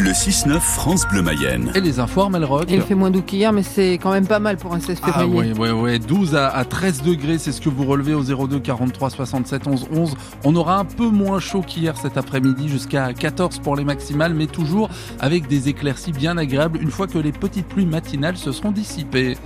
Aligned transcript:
Le 0.00 0.12
6-9 0.12 0.60
France 0.60 1.08
Bleu 1.08 1.22
Mayenne. 1.22 1.72
Et 1.74 1.80
les 1.80 1.98
infos, 1.98 2.28
Rock. 2.28 2.66
Il 2.68 2.82
fait 2.82 2.94
moins 2.94 3.10
doux 3.10 3.20
qu'hier, 3.20 3.52
mais 3.52 3.64
c'est 3.64 3.94
quand 3.94 4.12
même 4.12 4.28
pas 4.28 4.38
mal 4.38 4.56
pour 4.56 4.72
un 4.72 4.78
16 4.78 5.00
février. 5.00 5.12
Ah 5.16 5.26
oui, 5.26 5.52
oui, 5.58 5.70
oui. 5.70 5.98
12 5.98 6.36
à, 6.36 6.50
à 6.50 6.64
13 6.64 7.02
degrés, 7.02 7.38
c'est 7.38 7.50
ce 7.50 7.60
que 7.60 7.68
vous 7.68 7.84
relevez 7.84 8.14
au 8.14 8.22
02 8.22 8.60
43 8.60 9.10
67 9.10 9.66
11 9.66 9.88
11. 9.92 10.16
On 10.44 10.54
aura 10.54 10.78
un 10.78 10.84
peu 10.84 11.08
moins 11.08 11.40
chaud 11.40 11.62
qu'hier 11.62 11.96
cet 11.96 12.16
après-midi, 12.16 12.68
jusqu'à 12.68 13.12
14 13.12 13.58
pour 13.58 13.74
les 13.74 13.82
maximales, 13.82 14.34
mais 14.34 14.46
toujours 14.46 14.88
avec 15.18 15.48
des 15.48 15.68
éclaircies 15.68 16.12
bien 16.12 16.38
agréables 16.38 16.80
une 16.80 16.92
fois 16.92 17.08
que 17.08 17.18
les 17.18 17.32
petites 17.32 17.66
pluies 17.66 17.84
matinales 17.84 18.36
se 18.36 18.52
seront 18.52 18.70
dissipées. 18.70 19.36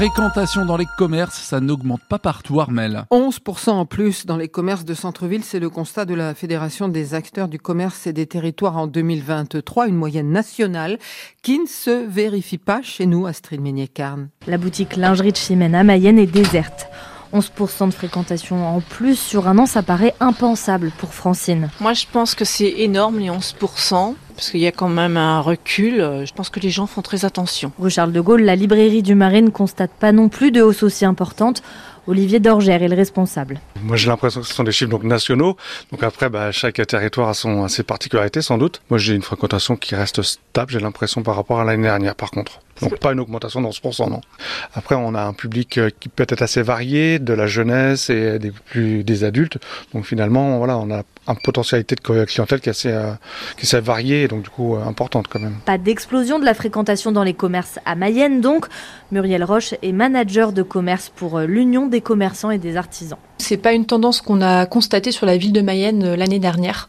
Fréquentation 0.00 0.64
dans 0.64 0.78
les 0.78 0.86
commerces, 0.96 1.38
ça 1.38 1.60
n'augmente 1.60 2.00
pas 2.08 2.18
partout, 2.18 2.58
Armel. 2.58 3.04
11% 3.10 3.68
en 3.68 3.84
plus 3.84 4.24
dans 4.24 4.38
les 4.38 4.48
commerces 4.48 4.86
de 4.86 4.94
centre-ville, 4.94 5.44
c'est 5.44 5.58
le 5.58 5.68
constat 5.68 6.06
de 6.06 6.14
la 6.14 6.34
Fédération 6.34 6.88
des 6.88 7.12
acteurs 7.12 7.48
du 7.48 7.58
commerce 7.58 8.06
et 8.06 8.14
des 8.14 8.24
territoires 8.24 8.78
en 8.78 8.86
2023, 8.86 9.88
une 9.88 9.96
moyenne 9.96 10.30
nationale 10.30 10.98
qui 11.42 11.58
ne 11.58 11.66
se 11.66 11.90
vérifie 12.08 12.56
pas 12.56 12.80
chez 12.80 13.04
nous, 13.04 13.26
Astrid 13.26 13.60
Meignet-Carne. 13.60 14.30
La 14.46 14.56
boutique 14.56 14.96
lingerie 14.96 15.32
de 15.32 15.36
Chimène 15.36 15.74
à 15.74 15.84
Mayenne 15.84 16.18
est 16.18 16.24
déserte. 16.24 16.88
11% 17.34 17.88
de 17.88 17.94
fréquentation 17.94 18.66
en 18.74 18.80
plus 18.80 19.16
sur 19.16 19.48
un 19.48 19.58
an, 19.58 19.66
ça 19.66 19.82
paraît 19.82 20.14
impensable 20.18 20.92
pour 20.96 21.12
Francine. 21.12 21.68
Moi, 21.78 21.92
je 21.92 22.06
pense 22.10 22.34
que 22.34 22.46
c'est 22.46 22.70
énorme, 22.78 23.18
les 23.18 23.28
11% 23.28 24.14
parce 24.40 24.52
qu'il 24.52 24.60
y 24.60 24.66
a 24.66 24.72
quand 24.72 24.88
même 24.88 25.18
un 25.18 25.42
recul. 25.42 25.96
Je 25.98 26.32
pense 26.32 26.48
que 26.48 26.60
les 26.60 26.70
gens 26.70 26.86
font 26.86 27.02
très 27.02 27.26
attention. 27.26 27.72
Rue 27.78 27.90
Charles 27.90 28.12
de 28.12 28.22
Gaulle, 28.22 28.40
la 28.40 28.56
librairie 28.56 29.02
du 29.02 29.14
Marais 29.14 29.42
ne 29.42 29.50
constate 29.50 29.90
pas 29.90 30.12
non 30.12 30.30
plus 30.30 30.50
de 30.50 30.62
hausse 30.62 30.82
aussi 30.82 31.04
importante. 31.04 31.62
Olivier 32.06 32.40
Dorgère 32.40 32.82
est 32.82 32.88
le 32.88 32.96
responsable. 32.96 33.60
Moi 33.82 33.98
j'ai 33.98 34.08
l'impression 34.08 34.40
que 34.40 34.46
ce 34.46 34.54
sont 34.54 34.64
des 34.64 34.72
chiffres 34.72 34.90
donc 34.90 35.04
nationaux. 35.04 35.58
Donc 35.92 36.02
après, 36.02 36.30
bah, 36.30 36.52
chaque 36.52 36.80
territoire 36.86 37.28
a, 37.28 37.34
son, 37.34 37.64
a 37.64 37.68
ses 37.68 37.82
particularités 37.82 38.40
sans 38.40 38.56
doute. 38.56 38.80
Moi 38.88 38.98
j'ai 38.98 39.14
une 39.14 39.20
fréquentation 39.20 39.76
qui 39.76 39.94
reste 39.94 40.22
stable, 40.22 40.72
j'ai 40.72 40.80
l'impression 40.80 41.22
par 41.22 41.36
rapport 41.36 41.60
à 41.60 41.64
l'année 41.64 41.82
dernière 41.82 42.14
par 42.14 42.30
contre. 42.30 42.60
Donc 42.82 42.98
pas 42.98 43.12
une 43.12 43.20
augmentation 43.20 43.60
de 43.60 43.66
11%, 43.66 44.10
non. 44.10 44.20
Après, 44.74 44.94
on 44.94 45.14
a 45.14 45.22
un 45.22 45.32
public 45.32 45.78
euh, 45.78 45.90
qui 46.00 46.08
peut 46.08 46.26
être 46.28 46.42
assez 46.42 46.62
varié, 46.62 47.18
de 47.18 47.32
la 47.32 47.46
jeunesse 47.46 48.10
et 48.10 48.38
des 48.38 48.50
plus 48.50 49.04
des 49.04 49.24
adultes. 49.24 49.58
Donc 49.94 50.04
finalement, 50.04 50.58
voilà, 50.58 50.78
on 50.78 50.90
a 50.90 51.02
une 51.28 51.36
potentialité 51.44 51.94
de 51.94 52.24
clientèle 52.24 52.60
qui 52.60 52.68
est 52.68 52.70
assez, 52.70 52.90
euh, 52.90 53.12
qui 53.56 53.62
est 53.62 53.68
assez 53.68 53.80
variée 53.80 54.22
et 54.22 54.28
donc 54.28 54.42
du 54.42 54.50
coup 54.50 54.76
euh, 54.76 54.84
importante 54.84 55.26
quand 55.28 55.40
même. 55.40 55.56
Pas 55.64 55.78
d'explosion 55.78 56.38
de 56.38 56.44
la 56.44 56.54
fréquentation 56.54 57.12
dans 57.12 57.24
les 57.24 57.34
commerces 57.34 57.78
à 57.84 57.94
Mayenne 57.94 58.40
donc. 58.40 58.66
Muriel 59.12 59.44
Roche 59.44 59.74
est 59.82 59.92
manager 59.92 60.52
de 60.52 60.62
commerce 60.62 61.10
pour 61.14 61.40
l'Union 61.40 61.86
des 61.86 62.00
commerçants 62.00 62.50
et 62.50 62.58
des 62.58 62.76
artisans. 62.76 63.18
C'est 63.50 63.56
pas 63.56 63.72
une 63.72 63.84
tendance 63.84 64.20
qu'on 64.20 64.42
a 64.42 64.64
constatée 64.64 65.10
sur 65.10 65.26
la 65.26 65.36
ville 65.36 65.52
de 65.52 65.60
Mayenne 65.60 66.04
euh, 66.04 66.14
l'année 66.14 66.38
dernière. 66.38 66.88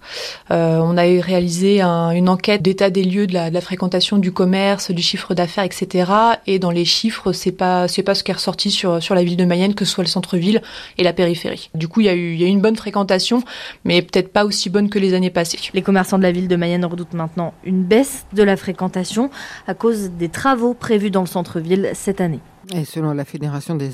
Euh, 0.52 0.78
on 0.78 0.96
a 0.96 1.02
réalisé 1.02 1.82
une 1.82 2.30
enquête 2.30 2.62
d'état 2.62 2.92
des 2.92 3.04
lieux 3.04 3.26
de 3.26 3.34
la, 3.34 3.62
fréquentation 3.62 4.20
du 4.20 4.32
commerce, 4.32 4.92
du 4.92 5.02
chiffre 5.02 5.34
d'affaires, 5.34 5.64
etc. 5.64 6.12
Et 6.46 6.60
dans 6.60 6.70
les 6.70 6.86
chiffres, 6.86 7.32
c'est 7.34 7.52
pas 7.52 7.88
pas 8.06 8.14
ce 8.14 8.24
qui 8.24 8.30
est 8.30 8.36
ressorti 8.36 8.70
sur 8.70 9.02
sur 9.02 9.16
la 9.16 9.24
ville 9.24 9.38
de 9.38 9.46
Mayenne, 9.46 9.74
que 9.74 9.86
ce 9.86 9.92
soit 9.92 10.04
le 10.04 10.08
centre-ville 10.08 10.62
et 11.00 11.04
la 11.04 11.14
périphérie. 11.14 11.72
Du 11.74 11.88
coup, 11.88 12.02
il 12.02 12.06
y 12.06 12.10
a 12.10 12.14
eu 12.14 12.34
il 12.36 12.40
y 12.40 12.46
a 12.46 12.48
une 12.48 12.62
bonne 12.62 12.76
fréquentation, 12.76 13.42
mais 13.84 14.04
peut-être 14.04 14.32
pas 14.32 14.46
aussi 14.46 14.70
bonne 14.70 14.92
que 14.92 15.00
les 15.00 15.16
années 15.16 15.32
passées. 15.32 15.58
Les 15.74 15.82
commerçants 15.82 16.20
de 16.20 16.24
la 16.24 16.32
ville 16.32 16.48
de 16.48 16.56
Mayenne 16.56 16.86
redoutent 16.86 17.16
maintenant 17.16 17.56
une 17.64 17.82
baisse 17.82 18.28
de 18.34 18.44
la 18.44 18.56
fréquentation 18.56 19.32
à 19.66 19.74
cause 19.74 20.12
des 20.12 20.30
travaux 20.30 20.76
prévus 20.76 21.10
dans 21.10 21.22
le 21.22 21.28
centre-ville 21.28 21.90
cette 21.96 22.22
année. 22.22 22.40
Et 22.70 22.86
selon 22.86 23.14
la 23.14 23.26
Fédération 23.26 23.76
des, 23.76 23.90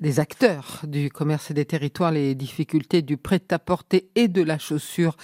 des, 0.00 0.20
acteurs 0.20 0.82
du 0.84 1.10
commerce 1.10 1.50
et 1.50 1.54
des 1.54 1.64
territoires, 1.64 2.12
les 2.12 2.36
difficultés 2.36 3.02
du 3.02 3.16
prêt-à-porter 3.16 4.10
et 4.14 4.28
de 4.28 4.42
la 4.42 4.58
chaussure 4.58 5.16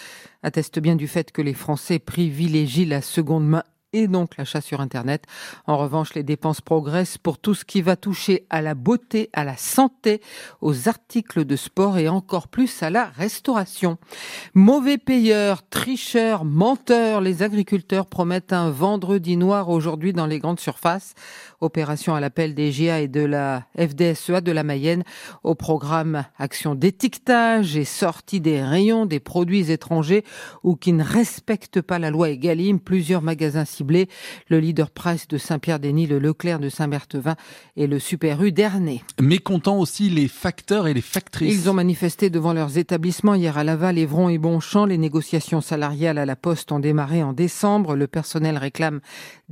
attestent 0.43 0.81
bien 0.81 0.97
du 0.97 1.07
fait 1.07 1.31
que 1.31 1.41
les 1.41 1.55
Français 1.55 2.01
privilégient 2.01 2.87
la 2.87 3.01
seconde 3.01 3.47
main 3.47 3.63
et 3.93 4.07
donc 4.07 4.37
l'achat 4.37 4.61
sur 4.61 4.81
Internet. 4.81 5.25
En 5.67 5.79
revanche, 5.79 6.15
les 6.15 6.23
dépenses 6.23 6.61
progressent 6.61 7.19
pour 7.19 7.39
tout 7.39 7.55
ce 7.55 7.65
qui 7.65 7.81
va 7.81 7.97
toucher 7.97 8.47
à 8.51 8.61
la 8.61 8.75
beauté, 8.75 9.31
à 9.33 9.45
la 9.45 9.57
santé, 9.57 10.21
aux 10.61 10.89
articles 10.89 11.45
de 11.45 11.57
sport 11.57 11.99
et 11.99 12.09
encore 12.09 12.49
plus 12.49 12.83
à 12.83 12.91
la 12.91 13.07
restauration. 13.07 13.99
Mauvais 14.55 14.99
payeurs, 14.99 15.67
tricheurs, 15.69 16.45
menteurs, 16.45 17.21
les 17.21 17.43
agriculteurs 17.43 18.07
promettent 18.07 18.53
un 18.53 18.71
vendredi 18.71 19.37
noir 19.37 19.71
aujourd'hui 19.71 20.13
dans 20.13 20.27
les 20.27 20.39
grandes 20.39 20.61
surfaces. 20.61 21.15
Opération 21.61 22.15
à 22.15 22.21
l'appel 22.21 22.55
des 22.55 22.71
GIA 22.71 23.01
et 23.01 23.09
de 23.09 23.23
la 23.23 23.65
FDSEA 23.77 24.41
de 24.41 24.53
la 24.53 24.63
Mayenne 24.63 25.03
au 25.43 25.55
programme 25.55 26.25
action 26.39 26.75
d'étiquetage 26.75 27.77
et 27.77 27.85
sortie 27.85 28.41
des 28.41 28.63
rayons 28.63 29.07
des 29.07 29.19
produits 29.19 29.71
étrangers 29.71 30.25
ou 30.63 30.77
qui 30.77 30.93
ne 30.93 31.03
respectent 31.03 31.81
pas 31.81 31.99
la 31.99 32.11
loi 32.11 32.31
Egalim. 32.31 32.79
Plusieurs 32.79 33.23
magasins 33.23 33.65
le 34.49 34.59
leader 34.59 34.91
price 34.91 35.29
de 35.29 35.39
Saint-Pierre-Denis, 35.39 36.07
le 36.07 36.19
Leclerc 36.19 36.59
de 36.59 36.69
Saint-Berthevin 36.69 37.37
et 37.77 37.87
le 37.87 37.99
Super 37.99 38.43
U 38.43 38.53
d'Ernay. 38.53 39.03
Mécontents 39.21 39.79
aussi 39.79 40.11
les 40.11 40.29
facteurs 40.29 40.87
et 40.87 40.95
les 40.95 41.01
factrices. 41.01 41.55
Ils 41.55 41.71
ont 41.71 41.75
manifesté 41.75 42.31
devant 42.31 42.53
leurs 42.53 42.79
établissements 42.79 43.35
hier 43.35 43.59
à 43.59 43.65
Laval, 43.65 43.99
Évron 43.99 44.29
et 44.29 44.39
Bonchamp. 44.39 44.87
Les 44.87 44.99
négociations 44.99 45.61
salariales 45.61 46.19
à 46.19 46.27
la 46.27 46.37
Poste 46.37 46.73
ont 46.73 46.81
démarré 46.81 47.23
en 47.23 47.33
décembre. 47.33 47.95
Le 47.95 48.07
personnel 48.07 48.59
réclame 48.59 49.01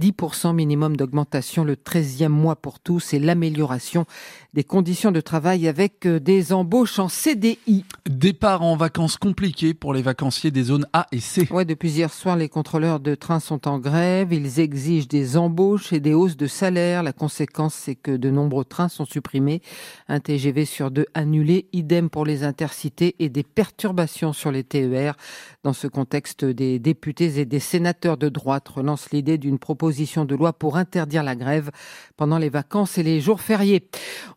10% 0.00 0.54
minimum 0.54 0.97
d'augmentation 0.97 1.64
le 1.64 1.76
13e 1.76 2.28
mois 2.28 2.56
pour 2.56 2.81
tous 2.81 3.14
et 3.14 3.19
l'amélioration 3.19 4.06
des 4.54 4.64
conditions 4.64 5.12
de 5.12 5.20
travail 5.20 5.69
avec 5.69 6.06
euh, 6.06 6.19
des 6.19 6.54
embauches 6.54 6.98
en 6.98 7.08
CDI. 7.08 7.84
Départ 8.08 8.62
en 8.62 8.76
vacances 8.76 9.19
compliquées 9.19 9.75
pour 9.75 9.93
les 9.93 10.00
vacanciers 10.00 10.50
des 10.50 10.64
zones 10.64 10.87
A 10.94 11.06
et 11.12 11.20
C. 11.20 11.47
Ouais, 11.50 11.66
depuis 11.66 11.91
hier 11.91 12.12
soir, 12.12 12.37
les 12.37 12.48
contrôleurs 12.48 13.00
de 13.00 13.14
train 13.14 13.38
sont 13.38 13.69
en 13.69 13.78
grève. 13.78 14.16
Ils 14.25 14.60
exigent 14.60 15.09
des 15.09 15.37
embauches 15.37 15.93
et 15.93 16.00
des 16.00 16.15
hausses 16.15 16.37
de 16.37 16.47
salaire. 16.47 17.03
La 17.03 17.12
conséquence, 17.12 17.75
c'est 17.75 17.94
que 17.94 18.10
de 18.10 18.31
nombreux 18.31 18.65
trains 18.65 18.88
sont 18.88 19.04
supprimés. 19.04 19.60
Un 20.09 20.21
TGV 20.21 20.65
sur 20.65 20.91
deux 20.91 21.04
annulé. 21.12 21.66
Idem 21.72 22.09
pour 22.09 22.25
les 22.25 22.43
intercités 22.43 23.15
et 23.19 23.28
des 23.28 23.43
perturbations 23.43 24.32
sur 24.32 24.50
les 24.50 24.65
TER. 24.65 25.16
Dans 25.65 25.75
ce 25.75 25.87
contexte, 25.87 26.44
des 26.44 26.78
députés 26.78 27.38
et 27.38 27.44
des 27.44 27.60
sénateurs 27.60 28.16
de 28.16 28.31
droite 28.31 28.69
relancent 28.69 29.10
l'idée 29.10 29.37
d'une 29.37 29.59
proposition 29.59 30.25
de 30.25 30.34
loi 30.34 30.55
pour 30.55 30.76
interdire 30.76 31.22
la 31.22 31.37
grève 31.37 31.71
pendant 32.16 32.38
les 32.38 32.49
vacances 32.49 32.97
et 32.97 33.03
les 33.03 33.21
jours 33.21 33.43
fériés. 33.43 33.87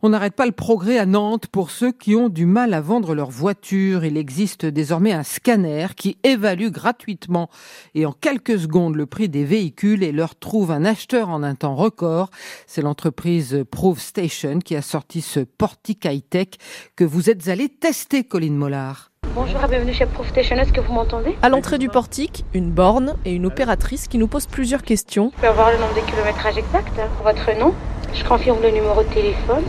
On 0.02 0.10
n'arrête 0.10 0.34
pas 0.34 0.46
le 0.46 0.52
progrès 0.52 0.98
à 0.98 1.06
Nantes 1.06 1.46
pour 1.46 1.70
ceux 1.70 1.92
qui 1.92 2.14
ont 2.14 2.28
du 2.28 2.44
mal 2.44 2.74
à 2.74 2.82
vendre 2.82 3.14
leur 3.14 3.30
voiture. 3.30 4.04
Il 4.04 4.18
existe 4.18 4.66
désormais 4.66 5.12
un 5.12 5.22
scanner 5.22 5.86
qui 5.96 6.18
évalue 6.22 6.68
gratuitement 6.68 7.48
et 7.94 8.04
en 8.04 8.12
quelques 8.12 8.58
secondes 8.58 8.96
le 8.96 9.06
prix 9.06 9.28
des 9.28 9.44
véhicules 9.44 9.69
et 10.02 10.12
leur 10.12 10.36
trouve 10.36 10.72
un 10.72 10.84
acheteur 10.84 11.28
en 11.28 11.42
un 11.42 11.54
temps 11.54 11.74
record. 11.74 12.30
C'est 12.66 12.82
l'entreprise 12.82 13.64
Proof 13.70 14.00
Station 14.00 14.58
qui 14.58 14.74
a 14.74 14.82
sorti 14.82 15.20
ce 15.20 15.40
portique 15.40 16.04
high-tech 16.04 16.48
que 16.96 17.04
vous 17.04 17.30
êtes 17.30 17.48
allé 17.48 17.68
tester, 17.68 18.24
Colline 18.24 18.56
Mollard. 18.56 19.10
Bonjour 19.34 19.60
bienvenue 19.68 19.94
chez 19.94 20.06
Proof 20.06 20.28
Station, 20.30 20.56
est-ce 20.56 20.72
que 20.72 20.80
vous 20.80 20.92
m'entendez? 20.92 21.36
À 21.42 21.48
l'entrée 21.48 21.78
du 21.78 21.88
portique, 21.88 22.44
une 22.52 22.72
borne 22.72 23.14
et 23.24 23.32
une 23.32 23.46
opératrice 23.46 24.08
qui 24.08 24.18
nous 24.18 24.26
pose 24.26 24.46
plusieurs 24.46 24.82
questions. 24.82 25.30
Je 25.36 25.42
peux 25.42 25.48
avoir 25.48 25.70
le 25.70 25.78
nombre 25.78 25.94
de 25.94 26.00
kilométrages 26.10 26.58
exact 26.58 26.98
hein, 26.98 27.08
Votre 27.22 27.58
nom? 27.58 27.72
Je 28.12 28.24
confirme 28.24 28.60
le 28.60 28.70
numéro 28.70 29.04
de 29.04 29.08
téléphone 29.08 29.62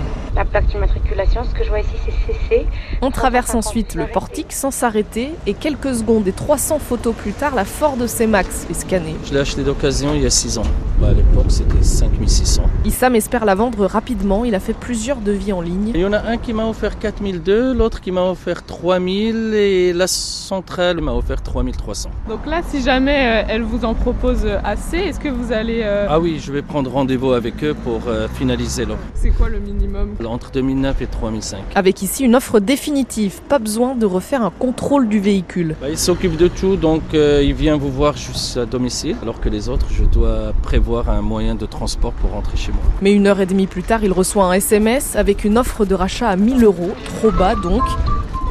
plaque 0.52 0.68
d'immatriculation. 0.68 1.44
Ce 1.44 1.56
que 1.58 1.64
je 1.64 1.70
vois 1.70 1.80
ici, 1.80 1.96
c'est 2.06 2.34
CC. 2.34 2.68
On 3.02 3.10
traverse 3.10 3.56
ensuite 3.56 3.96
le 3.96 4.06
portique 4.06 4.52
sans 4.52 4.70
s'arrêter 4.72 5.32
et 5.48 5.54
quelques 5.54 5.96
secondes 5.96 6.28
et 6.28 6.34
300 6.34 6.80
photos 6.80 7.16
plus 7.16 7.32
tard, 7.32 7.56
la 7.56 7.66
Ford 7.66 7.98
C-Max 8.06 8.68
est 8.70 8.74
scannée. 8.74 9.16
Je 9.26 9.34
l'ai 9.34 9.40
acheté 9.40 9.64
d'occasion 9.64 10.14
il 10.14 10.22
y 10.22 10.26
a 10.26 10.30
6 10.30 10.58
ans. 10.58 10.64
Bah, 11.00 11.08
à 11.10 11.14
l'époque, 11.14 11.46
c'était 11.50 11.82
5600. 11.82 12.64
Issam 12.86 13.16
espère 13.16 13.46
la 13.46 13.56
vendre 13.56 13.86
rapidement. 13.86 14.46
Il 14.46 14.54
a 14.54 14.60
fait 14.60 14.74
plusieurs 14.74 15.18
devis 15.18 15.54
en 15.54 15.62
ligne. 15.62 15.92
Il 15.96 16.02
y 16.02 16.06
en 16.06 16.14
a 16.14 16.22
un 16.28 16.38
qui 16.38 16.54
m'a 16.54 16.66
offert 16.66 17.00
4002, 17.00 17.74
l'autre 17.74 18.02
qui 18.02 18.12
m'a 18.12 18.24
offert 18.24 18.66
3000 18.66 19.54
et 19.56 19.94
la 19.94 20.08
centrale 20.08 21.02
m'a 21.02 21.14
offert 21.14 21.42
3300. 21.42 22.12
Donc 22.28 22.46
là, 22.46 22.62
si 22.68 22.82
jamais 22.82 23.44
euh, 23.44 23.48
elle 23.48 23.64
vous 23.64 23.86
en 23.86 23.94
propose 23.94 24.46
assez, 24.64 24.98
est-ce 24.98 25.20
que 25.20 25.30
vous 25.30 25.52
allez... 25.52 25.82
Euh, 25.84 26.08
ah 26.10 26.20
oui, 26.20 26.40
je 26.40 26.52
vais 26.52 26.62
prendre 26.62 26.92
rendez-vous 26.92 27.32
avec 27.32 27.64
eux 27.64 27.74
pour 27.74 28.02
euh, 28.08 28.28
finaliser 28.28 28.86
l'offre. 28.86 29.02
C'est 29.16 29.32
quoi 29.32 29.50
le 29.50 29.60
minimum? 29.60 30.16
Entre 30.42 30.52
2009 30.52 31.02
et 31.02 31.08
3005. 31.08 31.60
Avec 31.76 32.02
ici 32.02 32.24
une 32.24 32.36
offre 32.36 32.60
définitive, 32.60 33.42
pas 33.48 33.60
besoin 33.60 33.96
de 33.96 34.06
refaire 34.06 34.42
un 34.42 34.50
contrôle 34.50 35.08
du 35.08 35.20
véhicule. 35.20 35.76
Bah, 35.80 35.90
il 35.90 35.98
s'occupe 35.98 36.36
de 36.36 36.48
tout, 36.48 36.78
donc 36.78 37.02
euh, 37.14 37.44
il 37.44 37.54
vient 37.54 37.78
vous 37.78 37.92
voir 37.92 38.18
juste 38.18 38.58
à 38.58 38.66
domicile, 38.66 39.16
alors 39.22 39.40
que 39.40 39.50
les 39.50 39.70
autres, 39.70 39.88
je 39.92 40.04
dois 40.04 40.54
prévoir 40.64 41.10
un 41.10 41.22
moyen 41.22 41.56
de 41.56 41.66
transport 41.66 42.14
pour 42.14 42.32
rentrer 42.32 42.58
chez 42.58 42.72
moi. 42.72 42.82
Mais 43.02 43.14
une 43.14 43.28
heure 43.28 43.40
et 43.40 43.46
demie 43.46 43.68
plus 43.68 43.84
tard, 43.84 44.04
il 44.04 44.12
reçoit 44.12 44.46
un 44.46 44.54
SMS 44.54 45.16
avec 45.16 45.44
une 45.44 45.58
offre 45.58 45.86
de 45.86 45.94
rachat 45.94 46.30
à 46.30 46.36
1000 46.36 46.64
euros, 46.64 46.92
trop 47.06 47.32
bas 47.32 47.56
donc. 47.56 47.84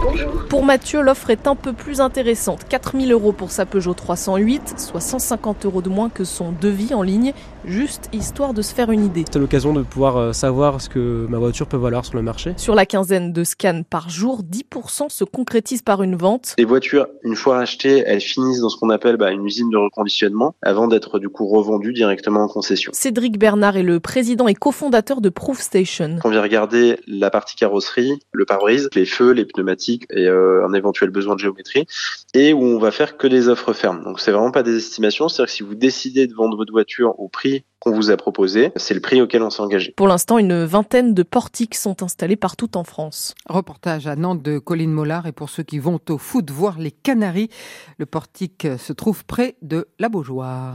Bonjour. 0.02 0.30
Pour 0.48 0.64
Mathieu, 0.64 1.02
l'offre 1.02 1.30
est 1.30 1.46
un 1.46 1.54
peu 1.54 1.72
plus 1.72 2.00
intéressante. 2.00 2.66
4000 2.68 3.12
euros 3.12 3.32
pour 3.32 3.50
sa 3.50 3.66
Peugeot 3.66 3.92
308, 3.92 4.80
soit 4.80 5.00
150 5.00 5.66
euros 5.66 5.82
de 5.82 5.90
moins 5.90 6.08
que 6.08 6.24
son 6.24 6.52
devis 6.52 6.94
en 6.94 7.02
ligne, 7.02 7.34
juste 7.66 8.08
histoire 8.12 8.54
de 8.54 8.62
se 8.62 8.74
faire 8.74 8.90
une 8.90 9.04
idée. 9.04 9.24
C'est 9.30 9.38
l'occasion 9.38 9.74
de 9.74 9.82
pouvoir 9.82 10.16
euh, 10.16 10.32
savoir 10.32 10.80
ce 10.80 10.88
que 10.88 11.26
ma 11.28 11.38
voiture 11.38 11.66
peut 11.66 11.76
valoir 11.76 12.04
sur 12.04 12.16
le 12.16 12.22
marché. 12.22 12.54
Sur 12.56 12.74
la 12.74 12.86
quinzaine 12.86 13.32
de 13.32 13.44
scans 13.44 13.82
par 13.88 14.08
jour, 14.08 14.42
10% 14.42 15.10
se 15.10 15.24
concrétisent 15.24 15.82
par 15.82 16.02
une 16.02 16.16
vente. 16.16 16.54
Les 16.56 16.64
voitures, 16.64 17.06
une 17.22 17.36
fois 17.36 17.58
achetées, 17.58 18.02
elles 18.06 18.20
finissent 18.20 18.60
dans 18.60 18.70
ce 18.70 18.76
qu'on 18.78 18.90
appelle 18.90 19.18
bah, 19.18 19.30
une 19.30 19.44
usine 19.44 19.70
de 19.70 19.76
reconditionnement 19.76 20.54
avant 20.62 20.88
d'être 20.88 21.18
du 21.18 21.28
coup 21.28 21.46
revendues 21.46 21.92
directement 21.92 22.44
en 22.44 22.48
concession. 22.48 22.90
Cédric 22.94 23.38
Bernard 23.38 23.76
est 23.76 23.82
le 23.82 24.00
président 24.00 24.48
et 24.48 24.54
cofondateur 24.54 25.20
de 25.20 25.28
Proof 25.28 25.60
Station. 25.60 26.16
On 26.24 26.30
vient 26.30 26.42
regarder 26.42 26.98
la 27.06 27.30
partie 27.30 27.56
carrosserie, 27.56 28.18
le 28.32 28.46
pare-brise, 28.46 28.88
les 28.94 29.04
feux, 29.04 29.32
les 29.32 29.44
pneumatiques 29.44 29.89
et 30.10 30.26
euh, 30.26 30.66
un 30.66 30.72
éventuel 30.72 31.10
besoin 31.10 31.34
de 31.34 31.40
géométrie, 31.40 31.86
et 32.34 32.52
où 32.52 32.62
on 32.62 32.78
va 32.78 32.90
faire 32.90 33.16
que 33.16 33.26
des 33.26 33.48
offres 33.48 33.72
fermes. 33.72 34.04
Donc 34.04 34.20
c'est 34.20 34.32
vraiment 34.32 34.50
pas 34.50 34.62
des 34.62 34.76
estimations, 34.76 35.28
c'est-à-dire 35.28 35.50
que 35.50 35.56
si 35.56 35.62
vous 35.62 35.74
décidez 35.74 36.26
de 36.26 36.34
vendre 36.34 36.56
votre 36.56 36.72
voiture 36.72 37.18
au 37.18 37.28
prix 37.28 37.64
qu'on 37.78 37.92
vous 37.92 38.10
a 38.10 38.16
proposé, 38.18 38.72
c'est 38.76 38.92
le 38.92 39.00
prix 39.00 39.22
auquel 39.22 39.42
on 39.42 39.48
s'est 39.48 39.62
engagé. 39.62 39.94
Pour 39.96 40.06
l'instant, 40.06 40.36
une 40.36 40.64
vingtaine 40.64 41.14
de 41.14 41.22
portiques 41.22 41.74
sont 41.74 42.02
installés 42.02 42.36
partout 42.36 42.76
en 42.76 42.84
France. 42.84 43.34
Reportage 43.48 44.06
à 44.06 44.16
Nantes 44.16 44.42
de 44.42 44.58
Colline 44.58 44.92
Mollard 44.92 45.26
et 45.26 45.32
pour 45.32 45.48
ceux 45.48 45.62
qui 45.62 45.78
vont 45.78 45.98
au 46.10 46.18
foot 46.18 46.50
voir 46.50 46.78
les 46.78 46.90
Canaries, 46.90 47.48
le 47.96 48.04
portique 48.04 48.68
se 48.78 48.92
trouve 48.92 49.24
près 49.24 49.56
de 49.62 49.88
la 49.98 50.10
Beaujoire. 50.10 50.68